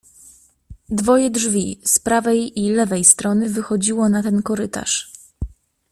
"Dwoje 0.89 1.29
drzwi, 1.31 1.79
z 1.85 1.99
prawej 1.99 2.59
i 2.65 2.69
lewej 2.69 3.03
strony, 3.05 3.49
wychodziło 3.49 4.09
na 4.09 4.23
ten 4.23 4.41
korytarz." 4.43 5.11